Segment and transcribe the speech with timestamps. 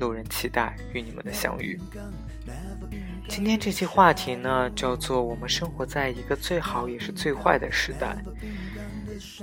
[0.00, 1.78] 路人期待与你们的相遇。
[3.28, 8.16] 今天这期话题呢，叫做“我们生活在一个最好也是最坏的时代”。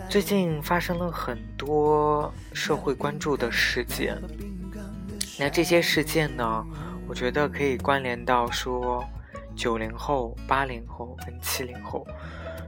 [0.10, 4.18] 最近发生了很多社会关注的事件，
[5.40, 6.66] 那这些事件呢，
[7.08, 9.08] 我觉得可以关联到说，
[9.56, 12.06] 九零后、八零后跟七零后，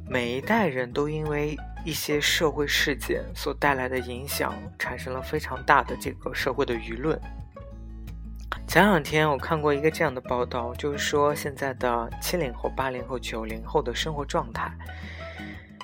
[0.08, 7.20] 每一代人都因为一些社会事件所带来的影响，产生了非常大的这个社会的舆论。
[8.70, 14.72] 前两天我看过一个这样的报道，就是说现在的七零后、八零后、九零后的生活状态，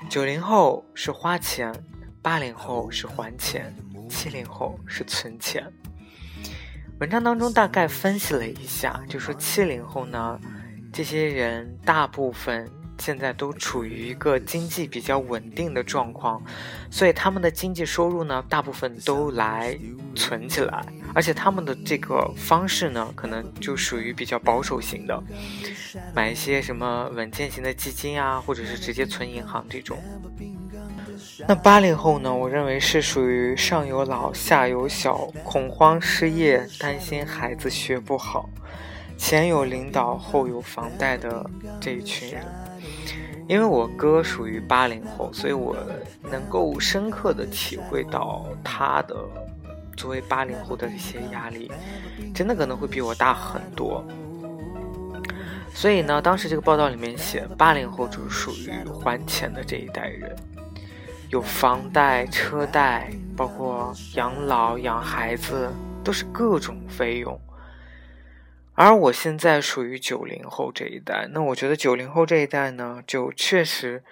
[0.08, 1.73] 九零后是花钱，
[2.22, 3.75] 八零后是还钱，
[4.08, 5.66] 七零后是存钱。
[7.00, 10.39] 文章当中大概分析了一下，就说七零后呢，
[10.94, 12.69] 这些人大部分。
[12.98, 16.42] 现在都处于一个经济比较稳定的状况，
[16.90, 19.78] 所以他们的经济收入呢，大部分都来
[20.16, 25.22] 存起来，而且他们的这个方式呢，可能就属于比较保守型的，
[26.14, 29.98] 买一些什么稳健型的基金啊，或者是直接存银行这种。
[31.48, 38.50] 那八零后呢，我认为是属于上有老下有小，恐慌失业，担心孩子学不好，
[39.18, 41.46] 前有领导后有房贷的
[41.80, 42.44] 这一群人。
[43.47, 45.78] 因为我哥属于八零后，所以我
[46.31, 49.16] 能够深刻的体会到他的
[49.96, 51.72] 作为八零后的一些压力，
[52.34, 54.03] 真的可能会比我大很多。
[55.74, 60.35] 所以呢，当时这个报道里面写，八零后就是属于还钱的这一代人，
[61.29, 65.69] 有房贷、车贷，包括养老、养孩子，
[66.03, 67.40] 都是各种费用。
[68.75, 74.03] 而我现在属于九零后这一代，那我觉得九零后这一代呢，就确实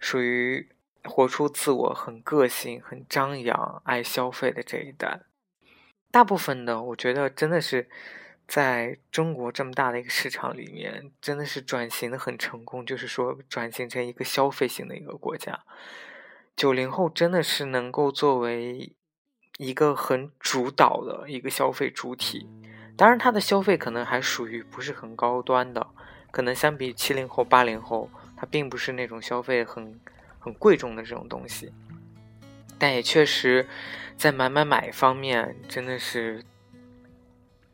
[0.00, 0.68] 属于
[1.04, 5.20] 活出自我、很个性、很张扬、爱消费的这一代。
[6.10, 7.88] 大部分的，我觉得真的是
[8.48, 15.60] 在中国这么大的一个市场里面，真的是转型的很成功，就是说转型成一个消费型的一个国家。
[16.56, 18.92] 九零后真的是能够作为
[19.58, 22.48] 一个很主导的一个消费主体。
[23.00, 25.86] 当然，他的消费可能还属于不是很高端的，
[26.30, 29.98] 可能相比七零后、八零后，他并不是那种消费很
[30.38, 31.72] 很贵重的这种东西，
[32.78, 33.66] 但也确实
[34.18, 36.44] 在买买买方面真的是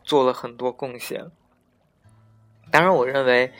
[0.04, 1.28] 做了很多贡献。
[2.70, 3.52] 当然，我认为，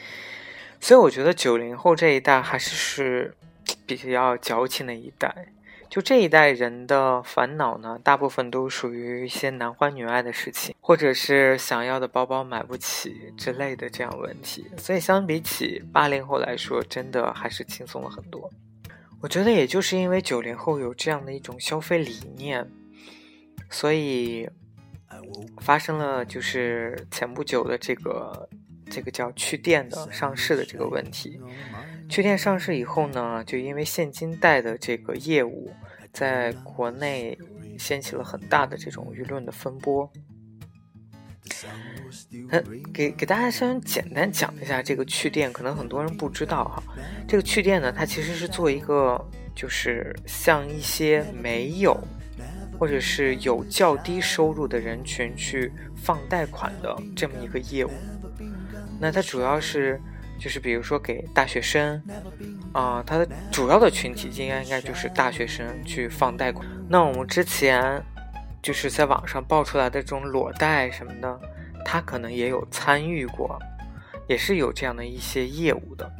[0.78, 3.37] 所以我觉得九零后这一代还是是
[3.84, 5.48] 比较矫情的一代。
[5.96, 14.66] 就这一代人的烦恼呢，大部分都属于一些男欢女爱的事情，或者是想要的包包买不起之类的这样问题。
[14.76, 18.52] 所以相比起八零后来说，真的还是轻松了很多。
[19.22, 22.70] 我觉得也就是因为九零后有这样的一种消费理念，
[23.70, 24.46] 所以
[25.62, 28.46] 发生了就是前不久的这个
[28.90, 31.40] 这个叫趣店的上市的这个问题。
[32.08, 35.70] 趣店上市以后呢，就因为现金贷的这个业务。
[36.12, 37.38] 在国内
[37.78, 40.10] 掀起了很大的这种舆论的风波。
[42.48, 42.58] 那，
[42.91, 46.82] 给给大家先简单讲一下这个趣店，可能很多人不知道哈。
[47.28, 49.22] 这个趣店呢，它其实是做一个，
[49.54, 51.94] 就是像一些没有
[52.78, 57.91] 或者是有较低收入的人群去放贷款的这么一个业务。
[58.98, 60.00] 那它主要是。
[60.38, 62.03] 就是比如说给大学生，
[62.72, 66.66] 啊，它的主要的群体应该应该就是大学生去放贷款。
[66.88, 68.03] 那我们之前
[68.62, 71.41] 就是在网上爆出来的这种裸贷什么的，
[71.84, 73.59] 他可能也有参与过，
[74.28, 76.10] 也是有这样的一些业务的。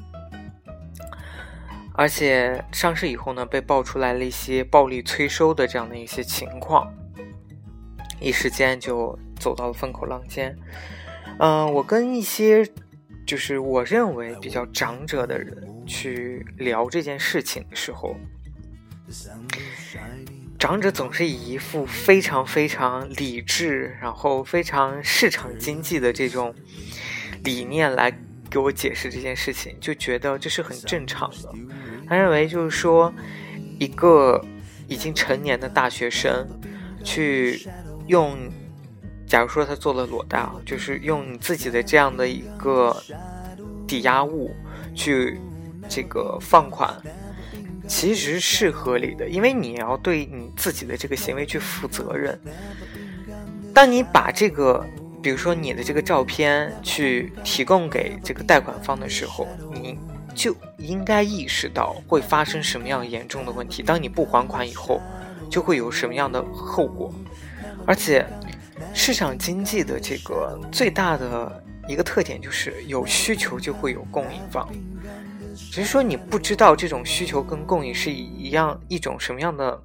[1.93, 6.93] 而且上市以后呢，被爆出来了一些暴力催收的这样的一些情况，
[8.21, 10.57] 一时间就走到了风口浪尖。
[11.39, 12.67] 嗯，我跟一些。
[13.27, 18.17] 就是我认为比较长者的人去聊这件事情的时候，
[20.59, 26.55] 长者总是以一副非常非常理智，然后非常市场经济的这种
[27.43, 28.17] 理念来
[28.49, 31.53] 给我解释这件事情，就觉得这是很正常的。
[32.09, 33.13] 他认为就是说，
[33.81, 34.41] 一个
[34.87, 36.49] 已经成年的大学生
[37.03, 37.69] 去
[38.07, 38.39] 用。
[39.27, 42.97] 假如说他做了裸贷啊，就是用你自己的这样的一个
[43.87, 44.55] 抵押物
[44.95, 45.41] 去
[45.89, 46.95] 这个放款，
[47.89, 52.39] 其实是合理的，因为你要对你自己的这个行为去负责任。
[53.75, 54.87] 当你把这个，
[55.21, 59.99] 比如说你的这个照片去提供给这个贷款方的时候，你
[60.35, 63.83] 就应该意识到会发生什么样严重的问题。
[63.83, 65.03] 当你不还款以后，
[65.51, 67.13] 就会有什么样的后果。
[67.87, 68.27] 而且，
[68.95, 74.69] 市场经济的这个最大的一个特点就是有需求就会有供应方，
[75.55, 79.83] 只是说你不知道这种需求跟供应是一样一种什么样的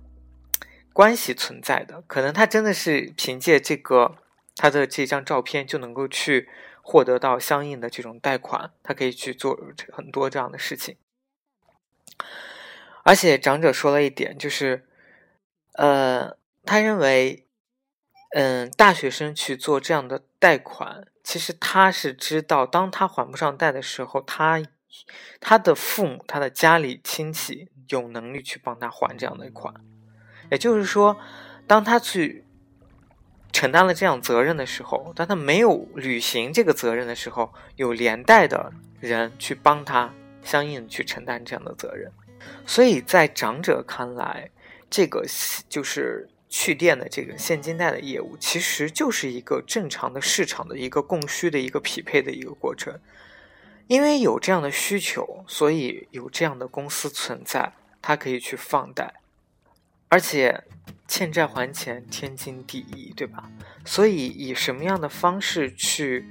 [0.93, 2.01] 关系存在的。
[2.07, 4.15] 可能他真的是凭借这个
[4.55, 6.49] 他的这张照片就能够去
[6.81, 9.59] 获得到相应的这种贷款，他可以去做
[9.91, 10.95] 很多这样的事情。
[13.03, 14.85] 而且长者说了一点，就是
[15.73, 17.45] 呃，他认为。
[18.33, 24.63] 嗯，大学生去做这样的贷款，其实他是知道，当他还不上贷的时候，他
[25.41, 29.73] 他的父母、他的家里亲戚有能力去帮他还这样的款。
[30.49, 31.17] 也就是说，
[31.67, 32.45] 当他去
[33.51, 42.09] 承担了这样责任的时候，当他没有履行这个责任的时候，有连带的人去帮他相应去承担这样的责任。
[42.65, 44.49] 所以在长者看来，
[44.89, 45.25] 这个
[45.67, 46.29] 就是。
[46.51, 52.99] 去电的这个现金贷的业务，其实就是一个正常的市场的一个供需的一个匹配的一个过程。
[53.87, 57.71] 因为有这样的需求，所以有这样的公司存在，
[58.01, 59.13] 它可以去放贷，
[60.09, 60.63] 而且
[61.07, 63.49] 欠债还钱天经地义，对吧？
[63.85, 66.25] 所以以什么样的方式去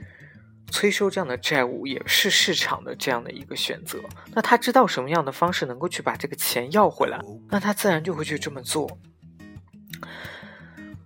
[0.71, 3.99] 催收这样的债务，也是市场的这样的一个选择。
[4.35, 7.19] 那他知道什么样的方式能够去把这个钱要回来，
[7.49, 8.99] 那他自然就会去这么做。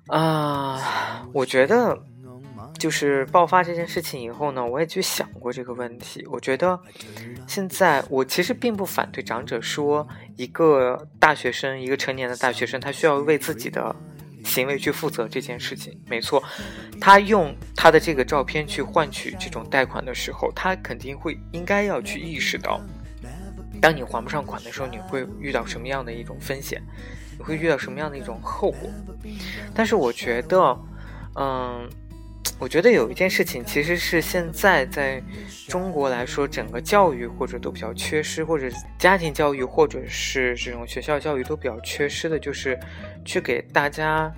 [0.09, 1.99] 啊，我觉得
[2.79, 6.27] 就是爆发这件事情以后呢，我也去想过这个问题。
[6.31, 6.79] 我觉得
[7.47, 10.07] 现在我其实并不反对长者说，
[10.37, 13.95] 一个大学生，一个成年的大学生，他需要为自己的
[14.45, 15.99] 行为去负责这件事情。
[16.07, 16.43] 没错，
[17.01, 22.79] 他用他的这个照片去换取这种贷款的时候，他肯定会应该要去意识到，
[23.81, 26.83] 当你还不上款的时候，你会遇到什么样的一种风险。
[27.39, 28.91] 你会遇到什么样的一种后果？
[29.75, 30.79] 但是我觉得，
[31.37, 31.89] 嗯，
[32.59, 35.23] 我觉得有一件事情其实是现在在
[35.69, 42.79] 中国来说，整个教育或者都比较缺失，或者家庭教育或者是这种学校教育都比较缺失的，就是
[43.25, 44.33] 去给大家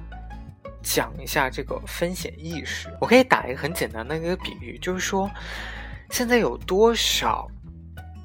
[0.82, 2.88] 讲一下这个风险意识。
[3.00, 5.30] 我可以打一个很简单的一个比喻，就是说，
[6.10, 7.46] 现在有多少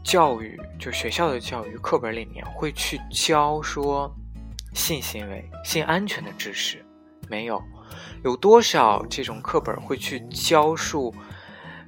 [0.04, 4.14] 教育，就学校的教育课本里面会去教说。
[4.74, 6.84] 性行为、性安全的知识
[7.30, 7.62] 没有，
[8.24, 11.14] 有多少这种课本会去教述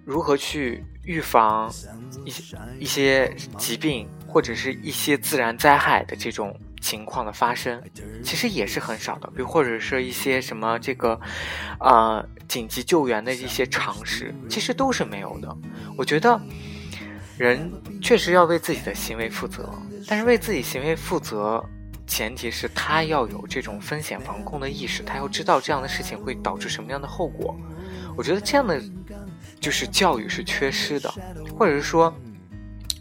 [0.05, 1.71] 如何去预防
[2.25, 7.81] 一些一些疾病或者是一些自然灾害的这种情况的发生？
[8.23, 11.19] 其实也是很少的，比如或者是一些什么这个
[11.79, 15.57] 啊紧急救援的一些常识，其实都是没有的。
[15.97, 16.39] 我觉得
[17.37, 17.71] 人
[18.01, 19.69] 确实要为自己的行为负责，
[20.07, 21.63] 但是为自己行为负责。
[22.05, 27.55] 前提是他要有这种风险防控的意识，他要知道这样的事情会导致什么样的后果。
[28.15, 28.81] 我觉得这样的
[29.59, 31.11] 就是教育是缺失的，
[31.57, 32.13] 或者是说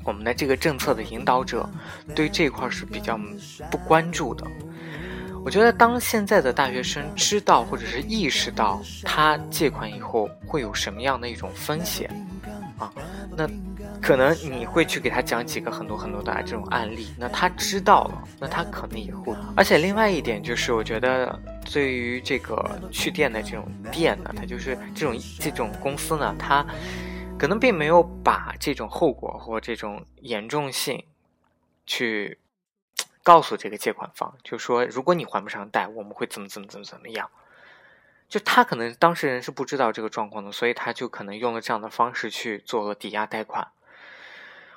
[0.04, 1.68] 我们的这个政策的引导者
[2.14, 3.18] 对这块是比较
[3.70, 4.46] 不关注的。
[5.44, 12.08] 我觉得当现在的大学生知道或者是意识到他借款以后会有什么样的一种风险
[12.78, 12.92] 啊，
[13.36, 13.48] 那。
[14.02, 19.32] 可能你会去给他讲几个很多很多的这种案例，那他知道了，那他可能也会。
[19.56, 21.40] 而且另外一点就是，我觉得
[21.72, 26.66] 对于这个去店的这种店呢，它就是这种这种公司呢，它
[27.38, 31.04] 可能并没有把这种后果或这种严重性
[31.86, 32.38] 去
[33.22, 37.30] 告诉这个借款方，就说如果你还不上贷，我们会怎么怎么怎么怎么样。
[38.28, 43.68] 就他可能当事人是不知道这个状况的，所以他就可能用了这样的方式去做了抵押贷款。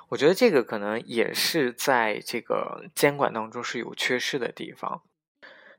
[0.08, 5.02] 我觉得这个可能也是在这个监管当中是有缺失的地方。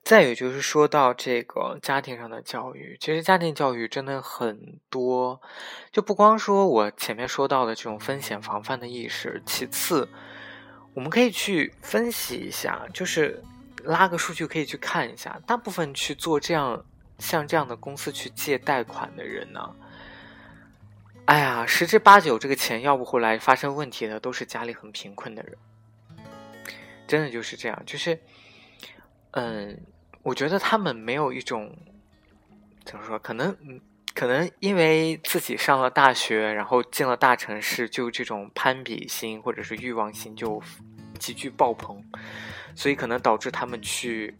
[0.04, 5.42] 再有就是说到这个家庭上的教育，其实家庭教育真的很多，
[5.92, 10.08] 就不光说我前面说到的这种风险防范的意识，其次
[10.94, 13.44] 我们可以去分析一下，就是
[13.84, 16.86] 拉个数据可以去看一下，大部分去做这样
[17.20, 19.76] 像这样的公司去借贷款的人呢。
[21.28, 25.58] 哎呀，十之八九，这个钱要不回来，发生问题的都是家里很贫困的人，
[27.06, 27.84] 真的就是这样。
[27.86, 28.18] 就是，
[29.32, 29.78] 嗯，
[30.24, 31.78] 我觉得他们没有一种
[32.86, 33.54] 怎么说，可能
[34.16, 40.64] 可能因为自己上了大学，然后进了大城市，就这种攀比心或者是欲望心就
[41.20, 42.02] 急剧爆棚，
[42.74, 44.34] 所以可能导致他们去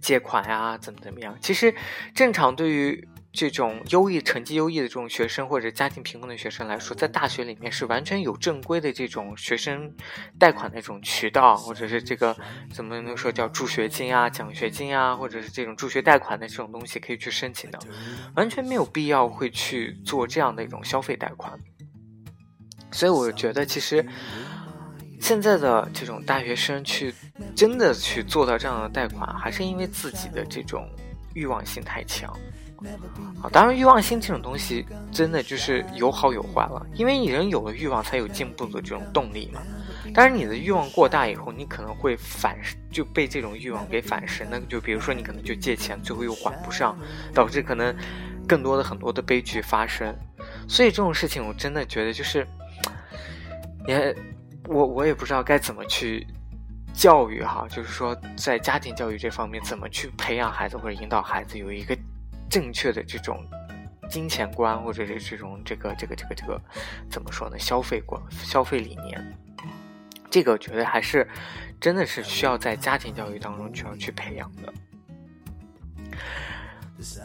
[0.00, 1.36] 借款呀，怎么怎么样。
[1.40, 1.74] 其实
[2.14, 3.08] 正常对于。
[3.32, 9.90] 这种优异成绩优异的这种学生，或者家庭贫困的学生来说，在大学里面是完全有正规的这种学生
[10.38, 12.36] 贷款的这种渠道，或者是这个
[12.72, 17.78] 怎么能说叫助学金啊、奖学金啊，或者是这种助学贷款的这种东西可以去申请的，
[18.36, 21.58] 完全没有必要会去做这样的一种消费贷款。
[22.90, 24.06] 所以我觉得，其实
[25.18, 27.14] 现在的这种大学生去
[27.56, 30.86] 真的去做到这样的贷款，还是因为自己的这种
[31.32, 32.30] 欲望性太强。
[33.42, 39.60] 啊，当然，欲望心这种东西真的就是有好有坏了，因为你人有了欲望，才有进步的这种动力嘛。
[40.14, 42.56] 但是你的欲望过大以后，你可能会反
[42.90, 44.46] 就被这种欲望给反噬。
[44.50, 46.96] 那就比如说，你可能就借钱，最后又还不上，
[47.34, 47.94] 导致可能
[48.46, 50.14] 更多的很多的悲剧发生。
[50.68, 52.46] 所以这种事情，我真的觉得就是，
[53.86, 54.14] 也
[54.68, 56.26] 我我也不知道该怎么去
[56.92, 61.96] 教育哈，就是说在家庭教育这方面，怎么去培养孩子或者引导孩子有一个。
[62.52, 63.42] 正确的这种
[64.10, 66.60] 金钱观，或者是这种这个这个这个这个
[67.10, 67.58] 怎么说呢？
[67.58, 69.18] 消费观、消费理念，
[70.30, 71.26] 这个我觉得还是
[71.80, 74.70] 真的是需要在家庭教育当中就要去培养的。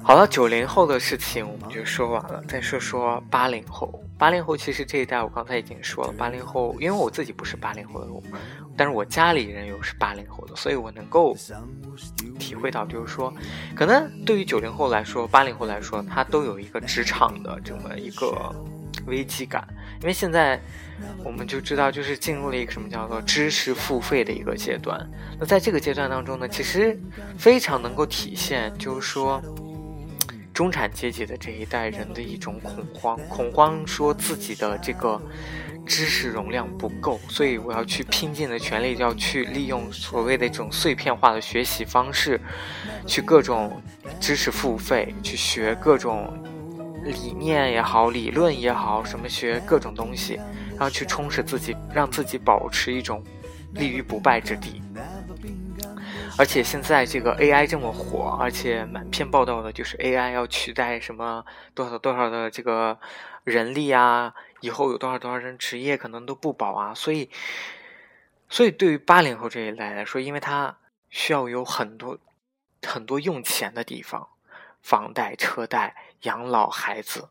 [0.02, 4.02] 好了，九零后的事情我们就说完了，再说说八零后。
[4.18, 8.08] 八零后其实这一代我刚才已经说了，八零后因为我自己不是八零后的，
[8.76, 11.36] 但是我家里人又是八零后的，所以我能够
[12.40, 13.32] 体会到，就是说，
[13.76, 18.54] 可能对于九零后来说，八零后来说，他都有一个职场的这么一个
[19.06, 19.68] 危机感，
[20.02, 20.60] 因为现在
[21.24, 25.00] 我们就知道，就是进入了一个什么叫做知识付费的一个阶段。
[25.40, 27.00] 那在这个阶段当中呢，其实
[27.38, 29.40] 非常能够体现，就是说。
[30.58, 35.22] 中产阶级的这一代人的一种恐慌，恐慌说自己的这个
[35.86, 42.42] 知识容量不够，所以我要去拼尽的全力，要去利用所谓的这种碎片化的学习方式，
[43.06, 43.80] 去各种
[44.20, 46.28] 知识付费，去学各种
[47.04, 50.38] 理念也好，理论也好，什么学各种东西，
[50.72, 53.24] 然后去充实自己，让自己保持一种
[53.74, 54.82] 立于不败之地。
[56.40, 63.00] 而且现在这个 AI 这么火，而且满篇报道的就是 AI 要取代什么多少多少的这个
[63.44, 67.32] 人力啊，以后有多少多少人职业可能都不保啊，所以，
[68.50, 70.78] 所以对于八零后这一代来说，因为他
[71.10, 72.20] 需要有很多
[72.84, 74.30] 很多用钱的地方，
[74.84, 77.30] 房贷、车贷、养老、孩子，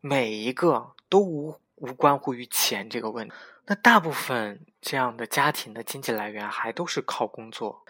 [0.00, 3.34] 每一个都无无关乎于钱这个问题。
[3.66, 7.84] 那大部分这样的家庭的经济来源还都是靠工作。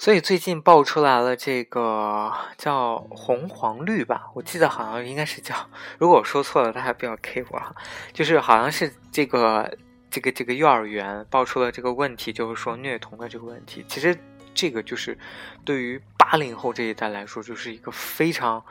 [0.00, 5.54] 所以最近爆出来了这个叫红黄绿吧，我记得好像应该是叫，
[5.98, 7.74] 如果我说错了，大家不要 K 我哈。
[8.14, 9.76] 就是好像是这个
[10.10, 13.84] 这个这个幼儿园爆出了这个问题，就是说虐童的这个问题。
[13.86, 14.18] 其实
[14.54, 15.18] 这个就是
[15.66, 18.64] 对于八零后这一代来说，就是一个非常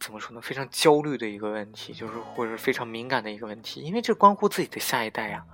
[0.00, 5.44] 怎么说呢，非常焦虑的一个问题，就是或者非常敏感的一个问题，因为这关乎自己的下一代呀。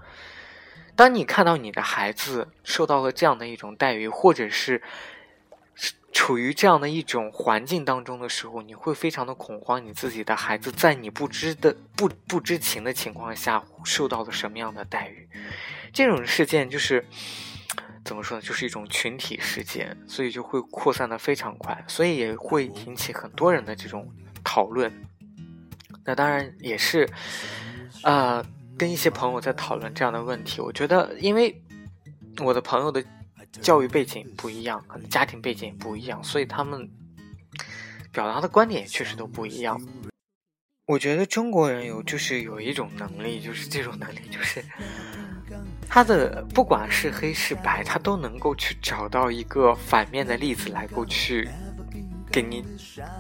[0.99, 4.83] 当你看到你的孩子受到了这样的一种待遇，或者是
[6.13, 9.87] 处于这样的一种环境当中的时候，你会非常的恐慌。
[9.87, 15.29] 你自己的孩子在你不知的不不知情的情况下受到了什么样的待遇？
[15.93, 17.07] 这种事件就是
[18.05, 18.43] 怎么说呢？
[18.43, 24.13] 就是一种群体事件，所以就会扩散的非常快，所以也会引起很多人的这种
[24.43, 24.93] 讨论。
[26.05, 27.09] 那当然也是，
[28.03, 28.45] 呃。
[28.79, 31.61] 跟一些朋友在讨论这样的问题，我觉得，因为
[32.39, 33.05] 我的朋友的
[33.61, 36.89] 教育背景不一样，可能家庭背景也不一样，所以他们
[38.13, 39.81] 表达的观点也确实都不一样。
[40.87, 44.65] 我觉得中国人有就是有一种能力，就是这种能力，就是
[45.89, 51.47] 他的不管是黑是白，他都能够去找到一个反面的例子来够去
[52.31, 52.65] 给你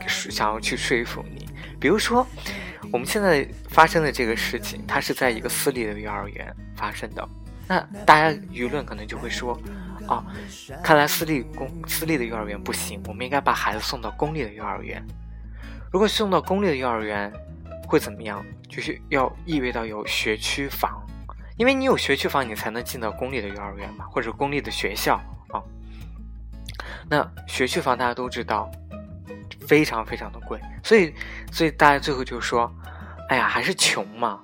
[0.06, 1.46] 想要去说服你，
[1.80, 2.26] 比如说。
[2.90, 7.28] 我们现在发生的这个事情，它是在一个私立的幼儿园发生的。
[7.66, 9.60] 那大家舆论可能就会说
[10.08, 10.24] ：“哦，
[10.82, 15.04] 看来私立公私立的幼儿园不行，我们应该把孩子送到公立的幼儿园。
[15.92, 17.30] 如果送到公立的幼儿园，
[17.86, 18.42] 会怎么样？
[18.68, 21.04] 就是要意味到有学区房，
[21.58, 25.16] 因为你有学区房，你才能进到公立的幼儿园嘛，或者公立的学校
[25.48, 25.60] 啊。
[27.10, 28.70] 那学区房大家都知道。”
[29.68, 31.12] 非常非常的贵，所以，
[31.52, 32.72] 所以大家最后就说
[33.28, 34.40] ：“哎呀，还是穷嘛。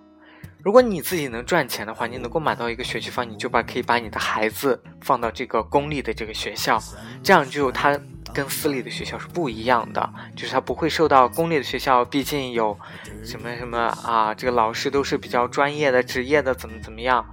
[0.62, 6.78] 如果你自己能赚钱的话，你能够买到一个学区房，你就把可以把你的孩子放到这个公立的这个学校，
[7.22, 7.98] 这样就他
[8.34, 12.78] 跟私立的学校是不一样的，就是他不会受到公立的学校，毕竟有
[13.24, 17.24] 什么什么啊，这个老师都是比较专业的、职业的，怎么怎么样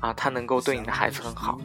[0.00, 1.60] 啊，他能够对你的孩子很好。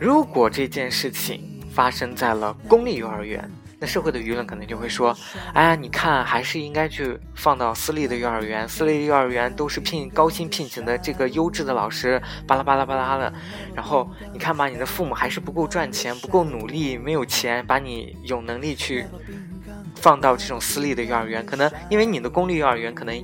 [0.00, 5.14] 如果这件事情发生在了公立幼儿园，那社会的舆论可能就会说
[5.52, 8.66] ：“哎呀，你看，还是应该去放到私立的幼儿园。
[8.66, 13.30] 私立幼儿园都是聘高薪聘请的这个优质的老师，巴拉巴拉巴拉的。
[13.74, 19.04] 然后你看吧，你的父母还是不够赚钱，不够努力，没有钱把你有能力去
[19.96, 21.44] 放到这种私立的幼儿园。
[21.44, 23.14] 可能因为你的公立幼儿园可能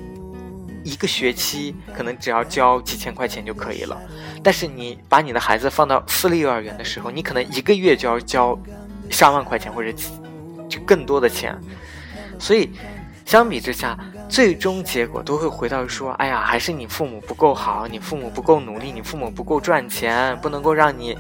[0.84, 3.98] 一个学期可能只要交几千块钱就可以了，
[4.42, 8.58] 但是你把你的孩子放到私立幼儿园的时候，你可能一个月就要交
[9.08, 10.10] 上万块钱或者几。”
[10.80, 11.58] 更多的钱，
[12.38, 12.70] 所以
[13.24, 13.98] 相比之下，
[14.28, 21.16] 最终结果都会回到说：哎呀，还是你父母不够好，你父母不够努力，你父母不够赚钱，不能够让你，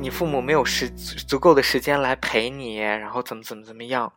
[0.00, 4.12] 你父母没有时足够的时间来陪你，然后怎么怎么怎么样，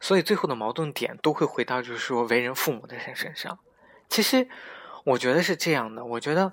[0.00, 3.58] 所以最后的矛盾点都会回到就是说为人父母的人身上。
[4.08, 4.48] 其实
[5.04, 6.52] 我觉得是这样的，我觉得，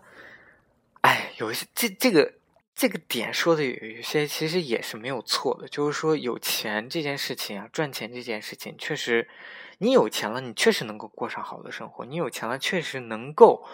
[1.02, 2.34] 哎，有一些这这个。
[2.76, 9.30] 这个点说的有一些其实也是没有错的，就是说有钱这件事情啊，赚钱这件事情，确实，
[9.78, 13.66] 你有钱了，你确实能够过上好的生活，你有钱了，确实能够，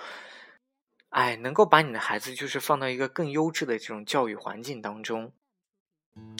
[1.09, 5.33] 哎，能够把你的孩子就是放到一个更优质的这种教育环境当中，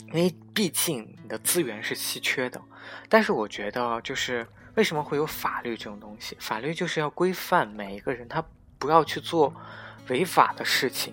[0.06, 2.62] 因为毕竟你的资源是稀缺的。
[3.08, 4.46] 但是我觉得，就是
[4.76, 6.36] 为什么会有法律这种东西？
[6.38, 8.40] 法律就是要规范每一个人，他
[8.78, 9.52] 不要去做
[10.08, 11.12] 违法的事情。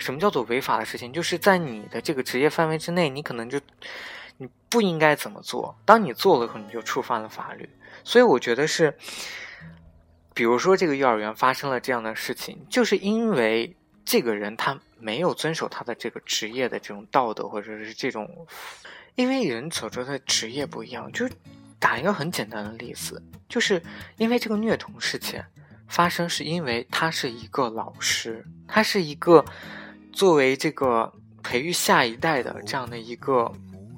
[0.00, 1.12] 什么叫做违法的事情？
[1.12, 3.60] 就是在你的这个职业范围之内，你可能就
[4.38, 5.78] 你不应该怎么做。
[5.84, 7.68] 当你做了可能就触犯了法律。
[8.02, 8.96] 所以我觉得是，
[10.32, 18.46] 比如说这个幼儿园发生了这样的事情，就是因为这个人他没有遵守他的这个职业的这种道德，或者是这种，
[19.16, 21.12] 因为人所做的职业不一样。
[21.12, 21.28] 就
[21.78, 23.82] 打一个很简单的例子，就是
[24.16, 25.44] 因为这个虐童事件
[25.86, 29.44] 发生，是因为他是一个老师，他是一个。
[30.12, 33.50] 作为这个培育下一代的这样的一个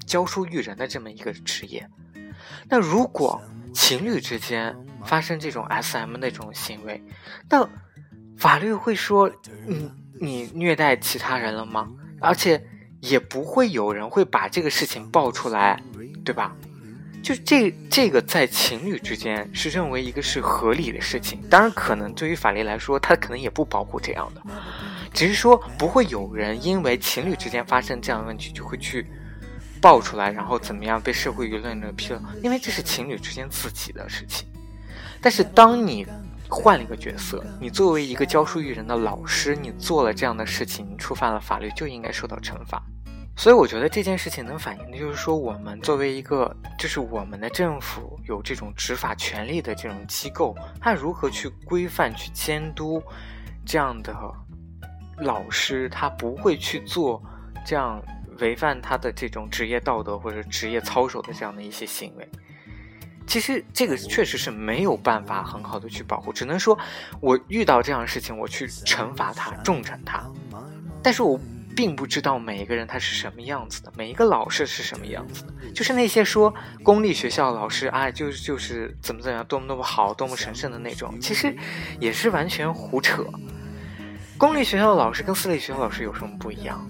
[0.05, 1.87] 教书育人的这么一个职业，
[2.69, 3.41] 那如果
[3.73, 7.01] 情侣之间发生这种 S.M 那种行为，
[7.49, 7.67] 那
[8.37, 9.31] 法律会说
[9.65, 11.89] 你你虐待其他人了吗？
[12.19, 12.63] 而且
[12.99, 15.81] 也不会有人会把这个事情爆出来，
[16.23, 16.55] 对吧？
[17.21, 24.41] 就这这个在情侣之间是认为一个是合理的事情，当然可能对于法律来说，他可能也不保护这样的。
[25.13, 29.05] 只是说不会有人因为情侣之间发生这样的问题就会去
[29.79, 32.21] 爆出来，然后怎么样被社会舆论的批了？
[32.41, 34.47] 因为这是情侣之间自己的事情。
[35.21, 36.07] 但是当你
[36.49, 42.81] 换了一个角色，你作为一个教书育人的老师，你做了这样的事情，你触犯了法律，就应该受到惩罚。
[43.35, 53.01] 所以我觉得这件事情能反映的就是说，我们作为一个就是我们的政府有这种执法权利的这种机构，它如何去规范、去监督
[53.65, 54.15] 这样的。
[55.23, 57.21] 老师他不会去做
[57.65, 58.01] 这样
[58.39, 62.29] 违反他的这种职业道德或者职业操守的这样的一些行为。
[63.25, 66.77] 其实这个确实是没有办法很好的去保护，只能说
[67.21, 70.29] 我遇到这样的事情，我去惩罚他，重惩他。
[71.01, 71.39] 但是我
[71.73, 75.53] 并不知道每一个人他是什么样子的，每一个老师是什么样子的。
[75.73, 81.55] 就是那些说公立学校老师啊，就就是怎么怎么样，多么多么好，多么神圣的那种，其实
[82.01, 83.25] 也是完全胡扯。
[84.37, 86.85] 公立学校的老师跟私立学校老师有什么不一样？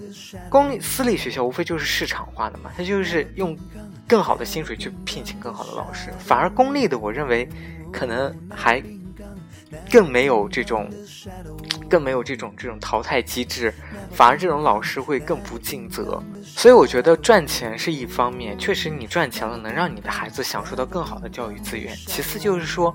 [0.48, 3.56] 公立私立学校无非就是市场化的嘛，他就是用
[4.08, 6.12] 更好的薪水去聘请更好的老师。
[6.18, 7.48] 反而公立的，我认为
[7.92, 8.82] 可能还
[9.90, 10.90] 更没有这种，
[11.88, 13.72] 更没有这种这种淘汰机制，
[14.10, 16.20] 反而这种老师会更不尽责。
[16.42, 21.94] 所以我觉得赚钱是一方面，确实你赚钱了能让你的孩子享受到更好的教育资源。
[22.06, 22.94] 其次就是说。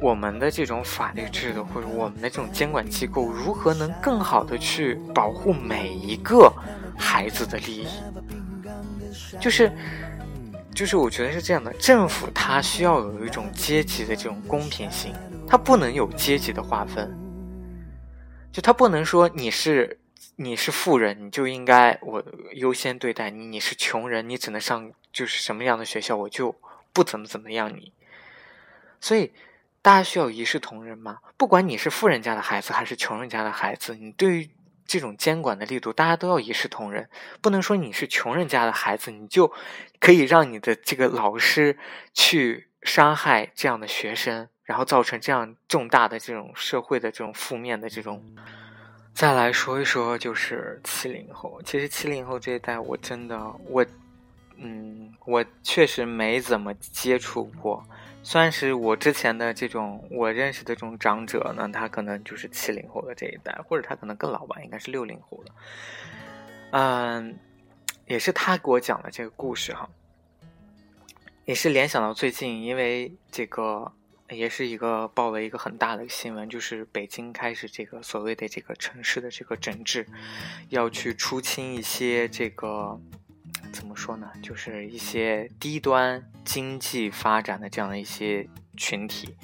[0.00, 6.52] 我们的这种法律制度，或者我们的这种监管机构，如何能更好的去保护每一个
[6.96, 7.88] 孩子的利益？
[9.40, 9.72] 就是，
[10.72, 15.12] 就是我觉得是这样的，政府它需要有一种阶级的这种公平性，
[15.48, 17.12] 它不能有阶级的划分。
[18.52, 19.98] 就它不能说你是
[20.36, 22.22] 你是富人，你就应该我
[22.54, 26.54] 优先对待你；你是穷人，你只能上就是什么样的学校，我就
[26.92, 27.92] 不怎么怎么样你。
[29.00, 29.32] 所以。
[29.80, 31.18] 大家需要一视同仁吗？
[31.36, 34.50] 不管你是富人家的孩子还是穷人家的孩子，你对于
[34.86, 37.08] 这种监管的力度，大家都要一视同仁。
[37.40, 39.52] 不能说你是穷人家的孩子，你就
[40.00, 41.78] 可以让你的这个老师
[42.12, 48.24] 去伤害这样的学生，然后造成这样重大的这种社会的这种负面的这种。
[49.14, 51.60] 再来说一说，就是七零后。
[51.64, 53.38] 其实七零后这一代，我真的
[53.68, 53.84] 我
[54.56, 57.84] 嗯，我确实没怎么接触过。
[58.28, 65.52] 算是我之前的这种我认识的这种长者呢，他可能就是七零后的这一代，或者他可能更老吧，应该是六零后的。
[66.72, 67.38] 嗯，
[68.06, 69.88] 也是他给我讲的这个故事哈，
[71.46, 73.90] 也是联想到最近，因为这个
[74.28, 80.06] 也是一个报了一个很大的新闻，就是北京开始这个所谓的这个城市的这个整治，
[80.68, 83.00] 要去出清一些这个。
[83.72, 84.30] 怎么说呢？
[84.42, 89.36] 就是一些低端经济发展的这样的一些群体，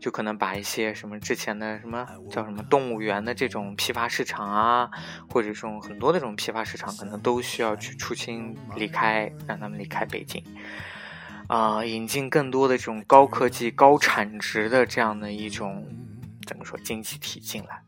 [0.00, 4.90] 就可能把一些什么之前的什么叫什么动物园的这种批发市场啊，
[5.28, 10.42] 或者这种很多的这种批发市场，可能都需要去出清离开，让他们离开北京，
[11.48, 15.86] 啊，引进更多的这种高科技、高产值的这样的一种
[16.46, 17.82] 怎么说经济体进来。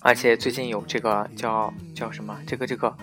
[0.00, 2.36] 而且最近有这个叫叫什么？
[2.46, 2.96] 这个这个，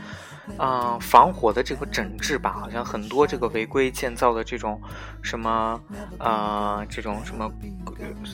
[0.57, 4.81] 嗯，防火的这个整治吧，好像很多这个违规建造的这种
[5.21, 5.79] 什么，
[6.17, 7.51] 呃，这种什么，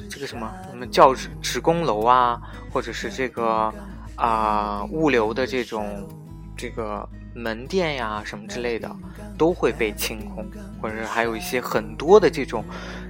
[0.09, 2.41] 这个什么什么教职职工楼啊，
[2.71, 3.73] 或者是这个
[4.15, 6.07] 啊物流的这种
[6.55, 8.89] 这个门店呀什么之类的，
[9.37, 10.49] 都会被清空，
[10.81, 12.63] 或者还有一些很多的这种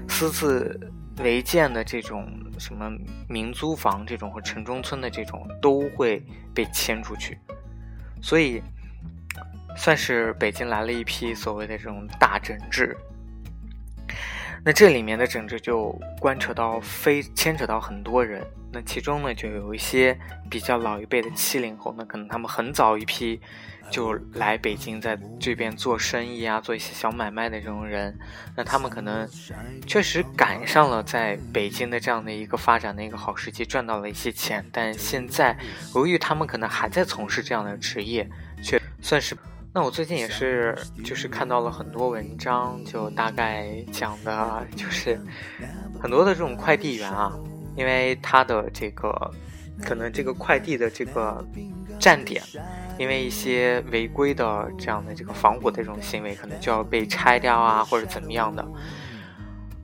[0.10, 0.80] 私自
[1.18, 2.28] 违建的这种。
[2.60, 2.90] 什么
[3.28, 6.24] 民租房这种和城中村的这种都会
[6.54, 7.38] 被迁出去，
[8.22, 8.62] 所以
[9.76, 12.96] 算是北京来了一批所谓的这种大整治。
[14.64, 20.18] 那这里面的整治就关扯到非牵扯到很多人，那其中呢就有一些
[20.50, 23.42] 比较老一辈的七零后，那可能他们很早一批。
[23.92, 28.18] 就来北京，在这边做生意啊，做一些小买卖的这种人，
[28.56, 29.28] 那他们可能
[29.86, 34.66] 确实赶上了在北京的这样的一个发展的一个好时机，赚到了一些钱。
[34.72, 35.58] 但现在
[35.96, 38.30] 由于他们可能还在从事这样的职业，
[38.64, 39.36] 却算是……
[39.76, 45.20] 那我最近也是，就是看到了很多文章，就大概讲的就是
[46.00, 47.34] 很多的这种快递员啊，
[47.76, 49.32] 因为他的这个
[49.82, 51.44] 可能这个快递的这个
[52.04, 52.44] 站点。
[53.00, 58.64] 因为一些违规的这样的这个防火的这种行为，可能就要被拆掉啊，或者怎么样的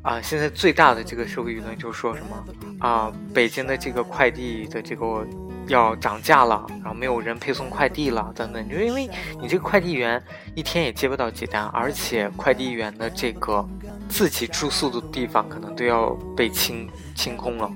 [0.04, 0.22] 啊。
[0.22, 2.46] 现在最大的这个社会舆论就是说什么
[2.88, 5.26] 啊，北京的这个快递的这个
[5.68, 8.70] 要涨价了，然后没有人配送快递了等等。
[8.70, 9.10] 就因为
[9.42, 10.22] 你这个快递员
[10.54, 13.68] 一天也接不到几单，而且快递员的这个
[14.08, 17.72] 自己住宿的地方可能都要被清清空了。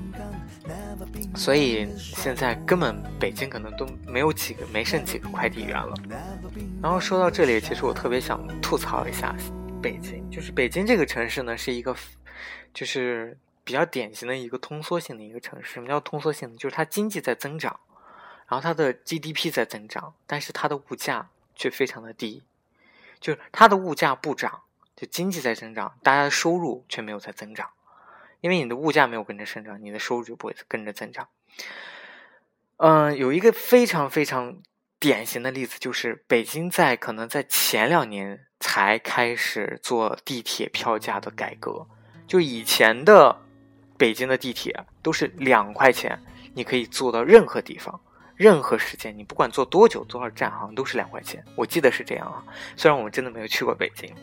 [1.35, 5.93] 所以现在根本北京可能都没有几个，没剩几个快递员了。
[6.81, 9.35] 然后说到这里，其实我特别想吐槽一下
[9.81, 11.95] 北京，就是北京这个城市呢，是一个
[12.73, 15.73] 就是比较典型的一个通缩性的一个城市。
[15.73, 16.55] 什么叫通缩性呢？
[16.57, 17.79] 就是它经济在增长，
[18.47, 22.43] 然后它的 GDP 在增长，但是它的物价却非常的低。
[23.19, 24.61] 就是它的物价不涨，
[24.95, 27.69] 就经济在增长，大家的收入却没有在增长。
[28.43, 31.29] 因为你的物价没有跟着生长，你的收入就不会跟着增长。
[32.75, 34.57] 嗯，有一个非常非常
[34.99, 41.87] 典型的例子，就是北京在可能在前两年才开始做地铁票价的改革。
[42.27, 43.41] 就以前的
[43.97, 46.19] 北京的地铁都是两块钱，
[46.53, 47.97] 你可以坐到任何地方、
[48.35, 51.41] 任何时间，你不管坐多久、多少站，好像都是两块钱。
[51.55, 52.43] 我记得是这样啊，
[52.75, 54.13] 虽然我们真的没有去过北京，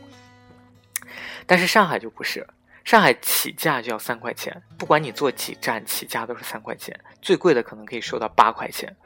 [1.46, 2.46] 但是上海就不是。
[2.84, 8.96] 上海起价就要三块钱，不管你坐几站，起价都是三块钱，最贵的可能可以收到八块钱，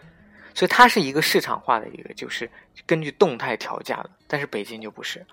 [0.54, 2.50] 所以它是一个市场化的一个，就是
[2.86, 4.10] 根据动态调价的。
[4.26, 5.26] 但是北京就不是，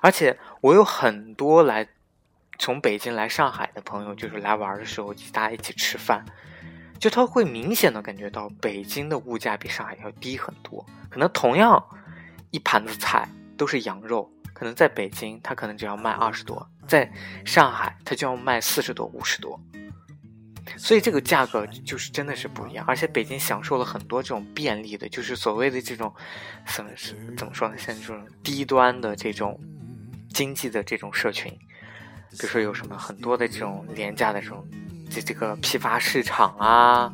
[0.00, 1.86] 而且我有很多来
[2.58, 6.24] 从北京来上海的朋友，就是来玩的时候，大家一起吃饭，
[6.98, 11.82] 就他会明显的感觉到北京的物价比上海要低很多，可能同样
[12.50, 14.30] 一盘子菜都是羊肉。
[14.58, 17.12] 可能在北京，它可能只要卖二十多，在
[17.44, 19.60] 上海，它就要卖四十多、五十多，
[20.78, 22.82] 所以这个价格就是真的是不一样。
[22.88, 26.10] 而且北京享受了很多这种便利的，就是所谓的这种，
[26.74, 27.76] 怎么是怎么说呢？
[27.76, 29.60] 像这种低端的这种
[30.32, 31.52] 经济的这种社群，
[32.30, 34.66] 比如说有什么很多的这种廉价的这种
[35.10, 37.12] 这这个批发市场啊，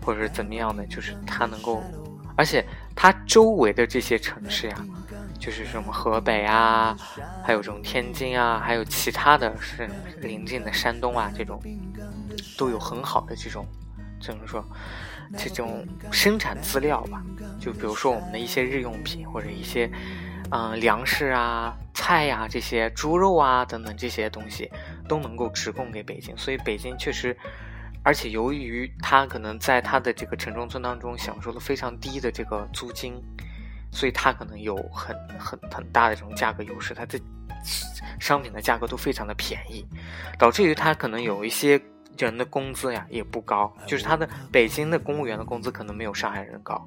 [0.00, 1.82] 或者是怎么样的，就是它能够，
[2.36, 4.86] 而且它周围的这些城市呀。
[5.38, 6.96] 就是什么河北啊，
[7.44, 9.88] 还有这种天津啊，还有其他的是
[10.20, 11.60] 临近的山东啊，这种
[12.56, 13.66] 都有很好的这种
[14.20, 14.64] 怎么说
[15.36, 17.22] 这种生产资料吧？
[17.60, 19.90] 就比如说我们的一些日用品或者一些
[20.50, 24.70] 嗯粮食啊、菜呀这些猪肉啊等等这些东西
[25.08, 27.36] 都能够直供给北京，所以北京确实，
[28.02, 33.22] 而且由于它可能在它的这个城中村当中享受了非常低的这个租金。
[33.94, 37.18] 所以它可能有很很很大的这种价格优势，它的
[38.18, 39.86] 商品的价格都非常的便宜，
[40.38, 41.80] 导致于它可能有一些
[42.18, 46.86] 人的工资呀也不高，就是他的北京的公务员的工资可能没有上海人高，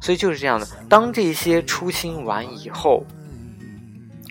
[0.00, 0.66] 所以就是这样的。
[0.88, 3.04] 当这些出清完以后，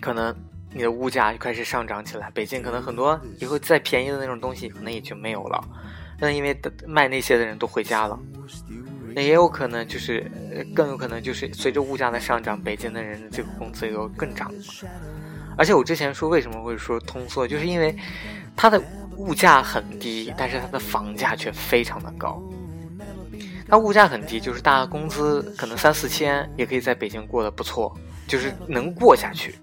[0.00, 0.34] 可能
[0.72, 5.64] 你的物价就开始上涨起来，北京可能很多以后再便宜的那种东西可能也就没有了，
[6.18, 8.18] 那因为卖那些的人都回家了。
[9.14, 10.30] 那也有可能，就是
[10.74, 14.58] 更有可能，就是随着物价的上涨，北京的人的这个工资又更涨了。
[15.56, 17.94] 而且我之前说为什么会说通缩，就是因为
[18.56, 18.82] 它的
[19.16, 22.42] 物价很低，但是它的房价却非常的高。
[23.68, 27.94] 它物价很低，就是大家工资可能三四千也可以在北京过得不错，
[28.26, 29.54] 就是能过下去。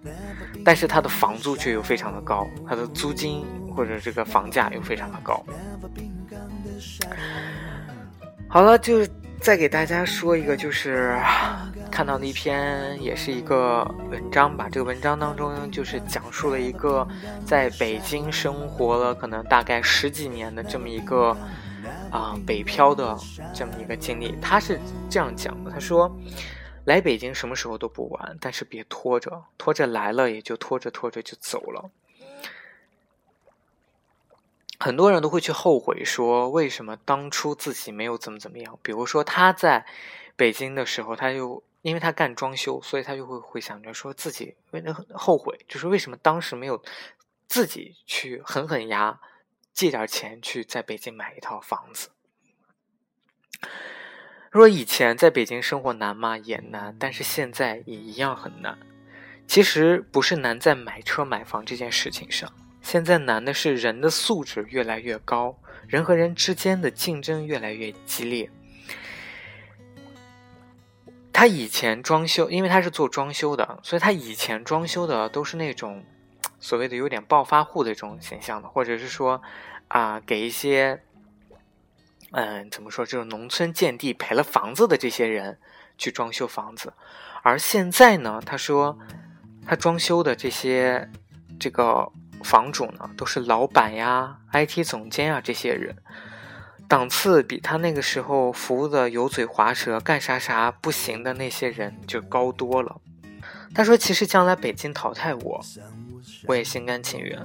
[0.64, 5.44] 但是它的房租却又非常的高，它的租金或者这个房价又非常的高。
[8.48, 9.08] 好了，就。
[9.40, 11.18] 再给大家说一个，就是
[11.90, 14.68] 看到的一篇，也是一个文章吧。
[14.70, 17.08] 这个文章当中就是讲述了一个
[17.46, 21.36] 在北京生活了可能大概十几年的这么一个
[22.12, 23.18] 啊北漂的
[23.54, 24.36] 这么一个经历。
[24.42, 26.14] 他是这样讲的：他说，
[26.84, 31.90] 来北京什么时候都不晚，但是别拖着，拖着来了也就拖着拖着就走了。
[34.80, 38.78] 很多人都会去后悔，说为什么当初自己没有怎么怎么样。
[38.82, 39.86] 比如说他在
[40.36, 46.82] 北京的时候，他就因为他干装修，所以他就会会想着说自己为了后悔，就是为什么当时没有
[47.48, 49.20] 自己去狠狠压
[49.74, 52.10] 借点钱去在北京买一套房子。
[54.52, 56.38] 说以前在北京生活难吗？
[56.38, 58.80] 也难，但是现在也一样很难。
[59.48, 62.52] 其实不是难在买车买房这件事情上。
[62.88, 68.50] 现在难的是人的素质越来越高，人和人之间的竞争越来越激烈。
[71.34, 76.02] 他以前装修，因为他是做装修的，所以他以前装修的都是那种
[76.62, 79.42] 所谓的有点暴发户的这种形象的，或者是说
[79.90, 81.04] 啊，给一些
[82.32, 85.60] 嗯，怎么说，这种农村建地赔了房子的这些人
[85.98, 86.94] 去装修房子。
[87.44, 88.98] 而现在呢，他说
[89.66, 91.12] 他装修的这些
[91.60, 92.10] 这个。
[92.44, 95.96] 房主呢，都是老板呀、IT 总监啊这些人，
[96.88, 103.02] 档次比他那个时候服务的油嘴滑舌、干啥啥不行的那些人就高多了。
[103.76, 105.64] 他说：“其实将来北京淘汰我，
[106.48, 107.40] 我也心甘情愿。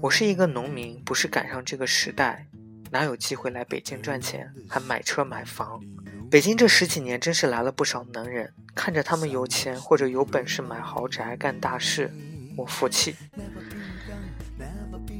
[0.00, 2.46] 我是一个农民，不是赶上这个时代，
[2.90, 5.82] 哪有机会来北京赚钱，还买车买房？
[6.30, 12.12] 北京这十几年真是来了不少能人，看着他们有钱或者有本事买豪宅干大事，
[12.56, 13.16] 我服气。”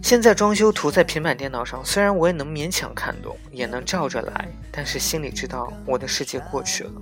[0.06, 6.92] 现在装修图在平板电脑上，虽然我也能勉强看懂，也能照着来，但是心里知道我的世界过去了。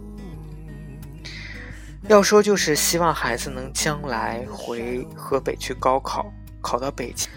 [2.08, 7.28] 要说就是希望孩子能将来回河北去高考，考到北京。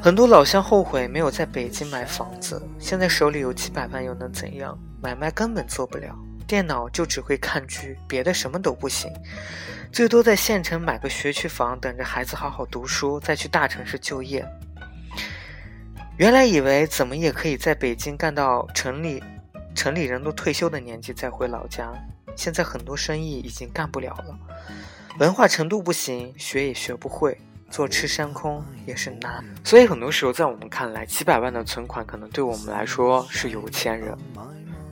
[0.00, 4.74] 很多老乡后悔没有在北京买房子，现在手里有几百万又能怎样？
[5.02, 6.16] 买卖根本做不了，
[6.46, 9.12] 电脑就只会看剧，别的什么都不行。
[9.92, 14.42] 最多在县城买个学区房，等着孩子好好读书，再去大城市就业。
[16.20, 19.24] 原来以为怎么也可以在北京干到城里，
[19.74, 21.90] 城里人都退休的年纪再回老家。
[22.36, 24.38] 现在很多生意已经干不了了，
[25.18, 27.34] 文化程度不行，学也学不会，
[27.70, 29.42] 坐吃山空也是难。
[29.64, 34.14] 所以很多时候，在我们看来，几百万的存款可能对我们来说是有钱人，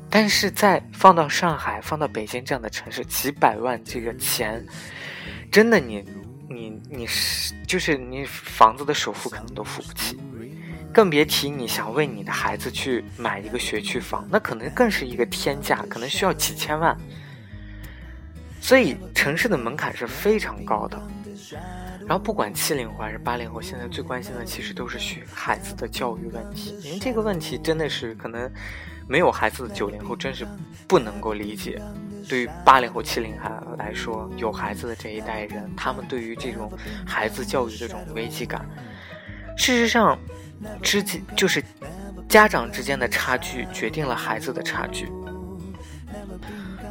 [0.09, 4.67] 但是在放到上海、放到北京这样的城市，几百万这个钱，
[5.53, 6.03] 真的你、
[6.49, 10.19] 你、你是就是你房子的首付可能都付不起。
[10.93, 16.97] 更别提你想为你的孩子去买一个学区房，那可能更是一个天价，可能需要几千万。
[18.61, 21.01] 所以城市的门槛是非常高的。
[22.07, 26.75] 然后不管七零后还是八零后，现在最关心的其实都是学孩子的教育问题。
[26.83, 28.51] 因为这个问题真的是可能
[29.07, 30.47] 没有孩子的九零后真是
[30.89, 31.81] 不能够理解。
[32.29, 36.73] 对于八零后、七零后来说，有孩子的这一代人，他们对于这种
[37.07, 38.67] 孩子教育的这种危机感，
[39.57, 40.19] 事实上。
[40.83, 41.63] 之间就是
[42.29, 45.11] 家长之间的差距决定了孩子的差距。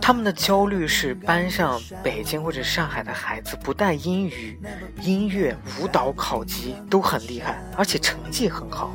[0.02, 4.58] 他们的焦虑是班上北京或者上海的孩子不但英语、
[5.02, 8.94] 音乐、舞蹈考级都很厉害，而且成绩很好，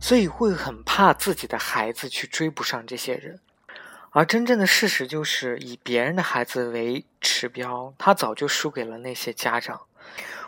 [0.00, 3.38] 所以会很怕自己的孩子去追不上这些人。
[4.12, 9.82] 而真正的事实就是以别人的孩子为指标，他早就输给了那些家长。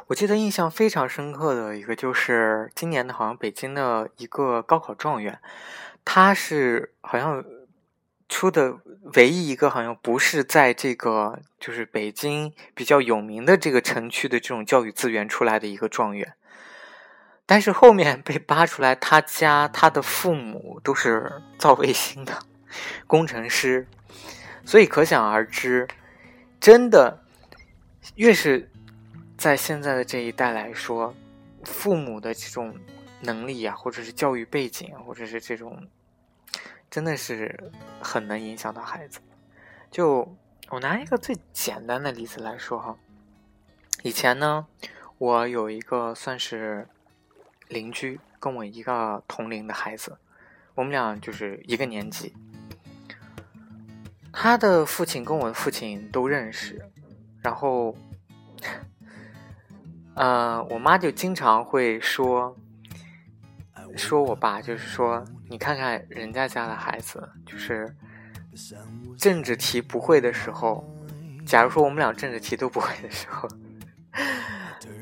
[0.07, 5.41] 我记得印象非常深刻的一个就是今年的，好像北京的一个高考状元，
[6.05, 7.43] 他是好像
[8.29, 8.79] 出的
[9.15, 16.35] 唯一一个好像不是在这个就是北京比较有名的这个城区的这种教育资源出来的一个状元，
[17.47, 22.41] 但是后面被扒出来，他家他的父母都是造卫星的
[23.07, 23.87] 工程师，
[24.67, 25.89] 所以可想而知，
[26.61, 27.23] 真的
[28.17, 28.71] 越是
[29.37, 31.15] 在现在的这一代来说，
[31.65, 32.75] 父母的这种
[33.21, 35.89] 能力啊，或者是教育背景，或者是这种。
[36.91, 39.19] 真的是很能影响到孩子。
[39.91, 40.37] 就
[40.69, 42.97] 我拿一个最简单的例子来说哈，
[44.05, 44.65] 以前呢，
[45.19, 46.87] 我有一个算是
[47.67, 50.17] 邻居，跟我一个同龄的孩子，
[50.77, 52.33] 我们俩就是一个年级。
[54.33, 56.81] 他的父亲跟我的父亲都认识，
[57.43, 57.97] 然后，
[60.15, 62.57] 呃，我妈就经常会说。
[63.97, 67.95] 说我爸就是说，你看看人家家的孩子，就是
[69.17, 70.85] 政治题不会的时候，
[71.47, 73.49] 假如说我们俩政治题都不会的时候，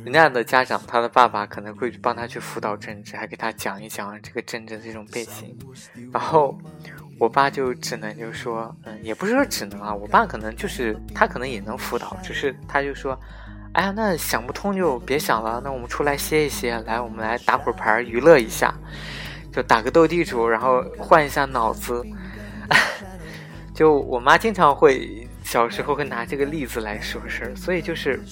[0.04, 5.56] 人家的家长他的爸爸可能会帮他去辅导政治，还给他讲一讲这个政治的这种背景，
[6.12, 6.54] 然后
[7.18, 13.18] 我爸就只能就说，嗯，也不是说只能啊，我爸可能就是他可能也能辅导，就是他就说。
[13.72, 15.60] 哎呀，那想不通就别想了。
[15.64, 18.74] 那我们出来歇一歇，来，我们来打会儿牌娱乐一下，
[19.50, 22.04] 就打个斗地主，然后换一下脑子。
[23.74, 28.22] 就我妈经常会小时候会拿这个例子来说事儿，所以就是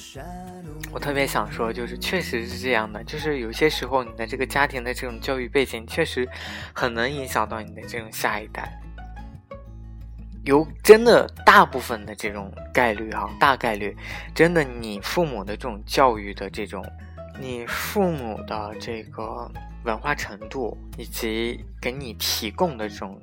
[0.93, 6.29] 我特别想说，就是确实是这样的，就是有些时候你的这个家庭的这种教育背景，确实
[6.75, 8.79] 很能影响到你的这种下一代。
[10.51, 13.97] 有真的大部分的这种概率哈，大概率，
[14.35, 16.85] 真的你父母的这种教育的这种，
[17.41, 19.49] 你父母的这个
[19.85, 23.17] 文化程度以及给你提供的这种，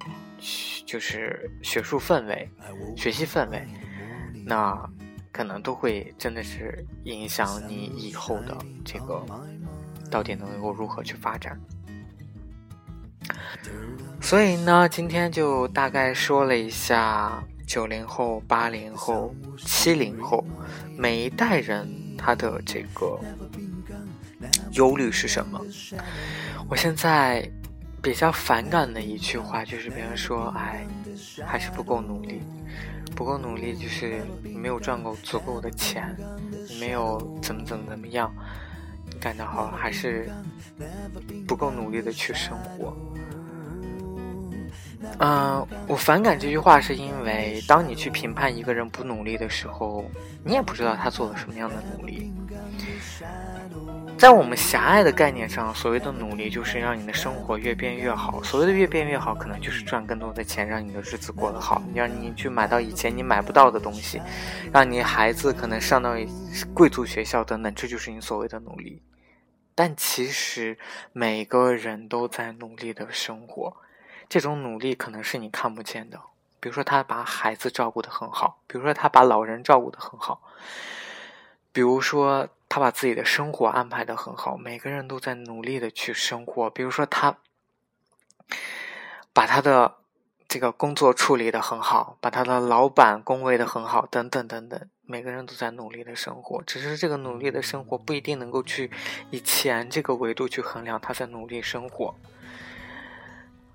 [0.85, 2.49] 就是学术氛围、
[2.95, 3.61] 学习氛围，
[4.45, 4.89] 那
[5.33, 9.21] 可能都会真的是影响你以后的这个
[10.09, 11.59] 到底能够如何去发展。
[14.21, 20.43] 所以呢，今天就大概说了一下九零后、八零后、七零后
[20.97, 23.19] 每一代人他的这个
[24.71, 25.62] 忧虑是什么。
[26.69, 27.49] 我现在
[28.01, 30.86] 比较反感的一句话就是别人说：“哎，
[31.45, 32.41] 还是不够努力，
[33.15, 36.15] 不够努力，就是没有赚够足够的钱，
[36.80, 38.34] 没有怎么怎么怎么样，
[39.27, 40.29] 感到好还是
[41.45, 42.95] 不够努力的去生活。”
[45.19, 50.09] 嗯，我反感这句话，是因为当你去评判一个人不努力的时候，
[50.43, 52.31] 你也不知道他做了什么样的努力。
[54.17, 58.41] 在我们狭隘的概念上，所谓的努力就是让你的生活越变越好。
[58.43, 64.19] 所谓的越变越好，可能就是赚更多的钱，让你的日子过得好，让你去买到以前你买不到的东西，
[64.73, 66.15] 让你孩子可能上到
[66.73, 68.99] 贵族学校等等，这就是你所谓的努力。
[69.77, 70.75] 但其实
[71.13, 73.77] 每个人都在努力的生活。
[74.27, 76.19] 这种努力可能是你看不见的，
[76.59, 80.41] 比如说他把孩子照顾得很好，比如说他把老人照顾得很好，
[81.71, 84.57] 比如说他把自己的生活安排得很好。
[84.57, 87.37] 每个人都在努力的去生活，比如说他
[89.31, 89.97] 把他的
[90.47, 94.89] 这个工作处理得很好，把他的老板恭维的很好，等等等等。
[95.08, 98.91] 每个人都在努力的生活，只是这个努力的生活不一定能够去
[99.32, 102.14] 以钱这个维度去衡量他在努力生活。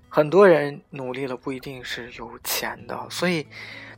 [0.07, 3.47] 很多人努力了不一定是有钱的，所以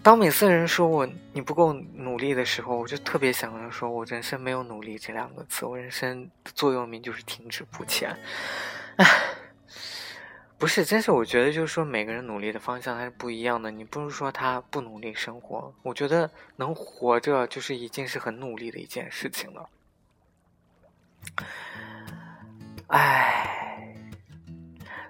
[0.02, 8.18] 当每次人说我你不够努力的时候，我就特别想着说，我人生没有努力这两个字，我人生的座右铭就是停止不前。
[8.96, 9.06] 唉，
[10.58, 19.70] 不是，真是我觉得就是说每个人努力的方向还是不一样的，你不是说他不努力生活，我觉得能活着就是已经是很努力的一件事情了。
[22.88, 23.52] 唉。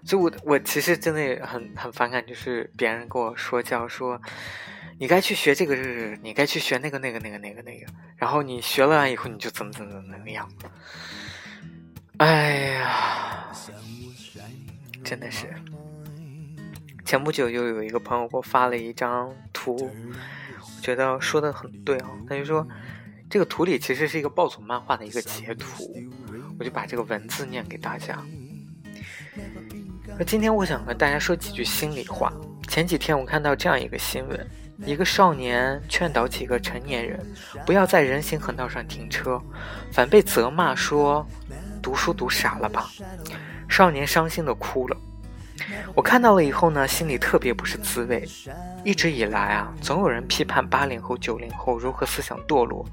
[0.06, 4.22] 就我我其实真的很很反感，就是别人跟我说教说，
[5.00, 10.48] 你该去学这个日，你该去学那个那个那个那个那个，然后你学了以后你就怎么怎么怎么样。
[12.18, 13.52] 哎呀，
[15.06, 15.48] 真的是。
[17.06, 22.10] 前不久又有一个朋友给我发了一张图，我觉得说的很对啊。
[22.28, 22.68] 他就说，
[23.30, 25.96] 这个图里其实是一个暴走漫画的一个截图，
[26.58, 28.20] 我就把这个文字念给大家。
[30.18, 32.34] 那今天我想和大家说几句心里话。
[32.68, 34.48] 前几天我看到这样一个新闻：
[34.80, 37.24] 一个少年劝导几个成年人
[37.68, 39.40] 不要在人行横道上停车，
[39.92, 41.24] 反被责骂说
[41.84, 42.90] 读书读傻了吧。
[43.70, 44.98] 少年伤心的哭了。
[45.94, 48.28] 我看到了以后呢，心里特别不是滋味。
[48.84, 52.86] 一直以来啊，总有人批判八零后、九零后如何思想堕落，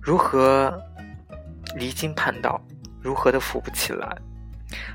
[0.00, 0.72] 如何
[1.76, 2.60] 离经叛道，
[3.00, 4.16] 如何的扶不起来。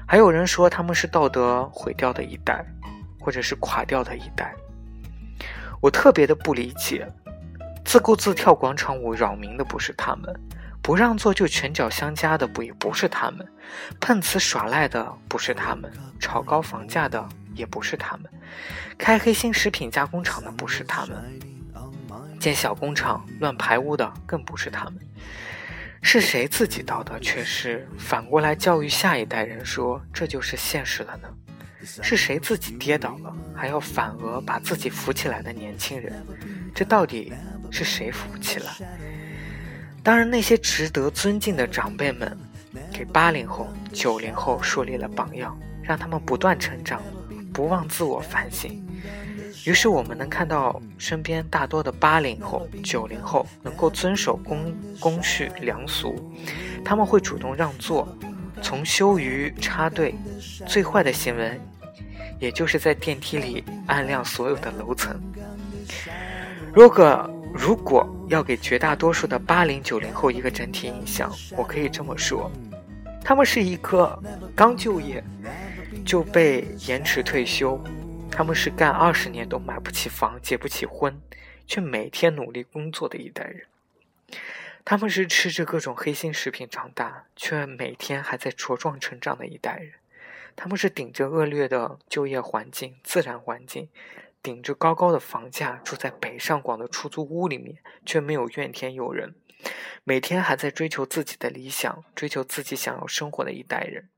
[0.08, 2.66] 还有人说他们是道德毁掉的一代，
[3.20, 4.54] 或者是垮掉的一代。
[5.80, 7.08] 我特别的不理解，
[7.86, 10.34] 自顾自跳广场舞扰民的不是他们，
[10.82, 13.48] 不让座就拳脚相加的不也不是他们，
[14.00, 17.24] 碰瓷耍赖的不是他们，炒高房价的
[17.54, 18.32] 也不是他们，
[18.98, 21.40] 开黑心食品加工厂的不是他们，
[22.40, 24.96] 建小工厂乱排污的更不是他们。
[26.04, 31.30] 是谁自己道德缺失，反过来教育下一代人说这就是现实了呢？
[31.84, 36.26] 是谁自己跌倒了，还要反而把自己扶起来的年轻人？
[36.74, 37.32] 这到底
[37.70, 38.72] 是谁扶起来？
[40.04, 42.36] 当然，那些值得尊敬的长辈们，
[42.92, 47.02] 给八零后、九零后树立了榜样，让他们不断成长，
[47.54, 48.84] 不忘自我反省。
[49.64, 56.34] 于是我们能看到身边大多的八零后、九零后能够遵守公公序良俗，
[56.84, 58.08] 他们会主动让座，
[58.60, 60.16] 从羞于插队，
[60.66, 61.62] 最坏的行为，
[62.40, 65.16] 也就是在电梯里按亮所有的楼层。
[66.74, 72.50] 如果如果要给绝大多数的八零九零后一个整体印象，我可以这么说：
[73.24, 74.18] 他们是一个
[74.56, 75.24] 刚就业
[76.06, 77.80] 就被延迟退休。
[78.32, 81.22] 他们是干二十年都买不起房、结不起婚，
[81.68, 83.66] 却每天努力工作的一代人。
[84.86, 89.92] 他们是吃着各种黑心食品长大，却每天还在茁壮成长的一代人。
[90.56, 93.90] 他们是顶着恶劣的就业环境、自然环境，
[94.44, 99.36] 顶着高高的房价，住在北上广的出租屋里面，却没有怨天尤人，
[100.04, 104.10] 每天还在追求自己的理想、追求自己想要生活的一代人。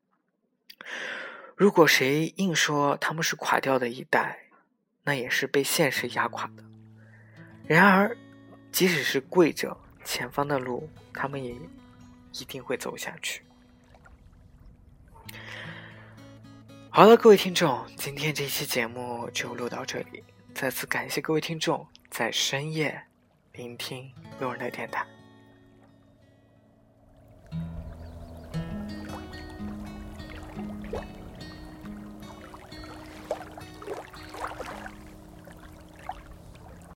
[1.56, 4.50] 如果谁硬说他们是垮掉的一代，
[5.04, 6.64] 那也是被现实压垮的。
[7.66, 8.18] 然而，
[8.72, 11.56] 即使是跪着，前方的路他们也
[12.32, 13.44] 一定会走下去。
[16.96, 20.24] 好了，各位听众，今天这期节目就录到这里。
[20.54, 23.02] 再次感谢各位听众在深夜
[23.54, 25.04] 聆听路人的电台。